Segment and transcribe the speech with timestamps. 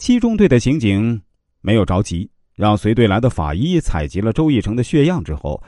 [0.00, 1.20] 七中队的刑警
[1.60, 5.62] 没有着急，让随队来的法医采集了周义成的血样之后，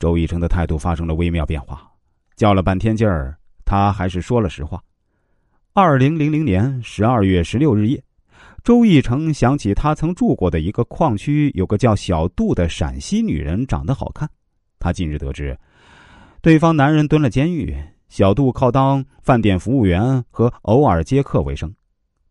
[0.00, 1.88] 周义成的态度发生了微妙变化。
[2.34, 4.82] 较了半天劲儿，他还是说了实话。
[5.72, 8.02] 二零零零年十二月十六日夜，
[8.64, 14.28] 周义成想起他曾住过的一个矿区，有个叫小杜的陕西女人，长得好看。
[14.80, 15.56] 他近日得知，
[16.42, 17.72] 对方男人蹲了监狱，
[18.08, 21.72] 小杜靠当饭店服务员和偶尔接客为生。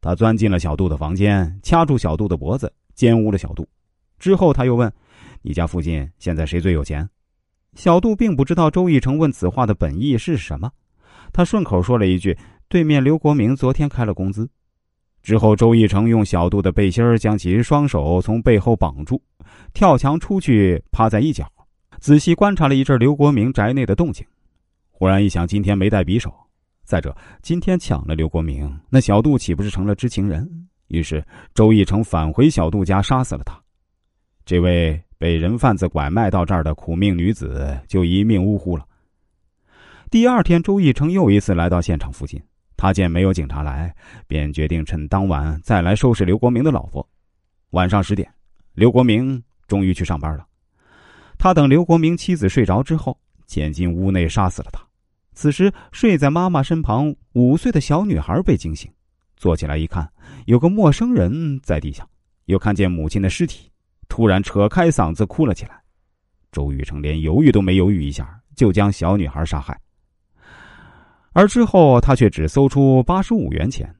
[0.05, 3.67] 他钻进了小杜的房间，掐住小杜的脖子，奸污了小杜。
[4.19, 4.93] 之后，他又问
[5.41, 7.09] ：“你家附近现在谁最有钱？”
[7.73, 10.71] 小杜并不知道周义成问此话的本意是什么，
[11.33, 12.37] 他顺口说了一句
[12.69, 14.47] ：“对面刘国明昨天开了工资。”
[15.23, 19.19] 之后，周义成用小杜的背心将其双手从背后绑住，
[19.73, 21.51] 跳墙出去，趴在一角，
[21.99, 24.23] 仔细观察了一阵刘国明宅内的动静。
[24.91, 26.31] 忽然一想，今天没带匕首。
[26.85, 30.47] 再者，今天抢了刘国明，那小杜岂不是成了知情人？
[30.89, 33.59] 于是周义成返回小杜家，杀死了他。
[34.45, 38.85] 这位被人贩子拐卖到这儿的苦命女子就一命呜呼了。
[40.11, 42.39] 第二天，周义成又一次来到现场附近，
[42.77, 43.91] 他见没有警察来，
[44.27, 47.05] 便决定趁当晚再来收拾刘国明的老婆。
[47.71, 48.31] 晚上十点，
[48.75, 50.45] 刘国明终于去上班了。
[51.39, 54.84] 他等刘国明妻子睡着之后，潜进屋内杀死了他。
[55.35, 58.89] 此时，睡在妈妈身旁五岁的小女孩被惊醒，
[59.35, 60.09] 坐起来一看，
[60.45, 62.07] 有个陌生人在地下，
[62.45, 63.69] 又看见母亲的尸体，
[64.07, 65.79] 突然扯开嗓子哭了起来。
[66.53, 69.77] 周玉成连犹豫都没犹豫一下，就将小女孩杀害。
[71.33, 73.93] 而之后，他却只搜出八十五元钱。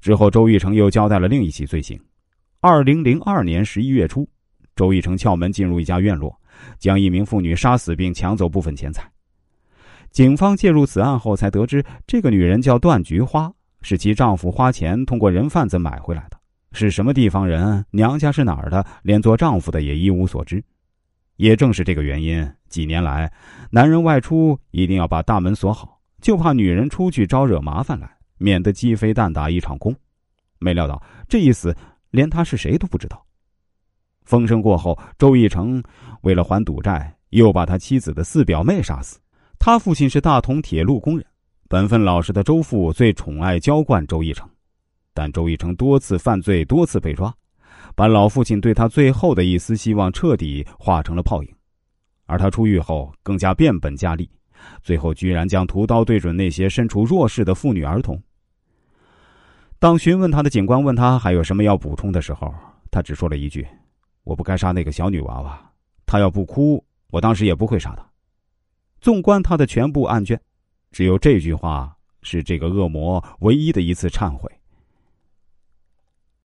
[0.00, 1.96] 之后，周玉成又交代了另一起罪行：
[2.60, 4.28] 二零零二年十一月初，
[4.74, 6.36] 周玉成撬门进入一家院落，
[6.80, 9.08] 将一名妇女杀死并抢走部分钱财。
[10.10, 16.38] 警方介入此案后，才得知这个女人叫段菊花，是其丈夫花钱通过人贩子买回来的。
[16.72, 20.62] 是什么地方人，娘家是哪儿的，连做丈夫的也一无所知。
[21.36, 23.32] 也正是这个原因，几年来，
[23.70, 29.94] 男人外出一定要把大门锁好，就怕女人出去招惹麻烦来，免得鸡飞蛋打一场空。
[30.58, 31.74] 没料到这一死，
[32.10, 33.24] 连他是谁都不知道。
[34.24, 35.82] 风声过后，周义成
[36.22, 39.18] 为了还赌债，又把他妻子的四表妹杀死。
[39.58, 41.26] 他父亲是大同铁路工人，
[41.68, 44.48] 本分老实的周父最宠爱娇惯周义成，
[45.12, 47.34] 但周义成多次犯罪，多次被抓，
[47.94, 51.54] 把老父亲对他最后的一丝希望彻底化成了泡影。
[52.26, 54.30] 而他出狱后更加变本加厉，
[54.82, 58.20] 最后居然将屠刀对准那些身处弱势的妇女儿童。
[59.78, 62.54] 当询问他的警官问他还有什么要补充的时候，
[62.90, 63.66] 他只说了一句
[64.24, 65.60] ：“我不该杀那个小女娃娃，
[66.06, 68.04] 她要不哭，我当时也不会杀她。”
[69.00, 70.38] 纵观他的全部案卷，
[70.90, 74.50] 只有这句话是这个恶魔唯一的一次忏悔。